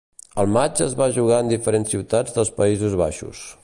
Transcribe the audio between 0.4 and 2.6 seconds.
El matx es va jugar en diferents ciutats dels